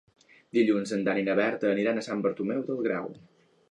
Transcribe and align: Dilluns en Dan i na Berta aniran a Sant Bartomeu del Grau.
Dilluns 0.57 0.93
en 0.97 1.05
Dan 1.09 1.21
i 1.23 1.27
na 1.29 1.37
Berta 1.41 1.71
aniran 1.77 2.01
a 2.03 2.07
Sant 2.09 2.27
Bartomeu 2.27 2.69
del 2.73 2.85
Grau. 2.91 3.17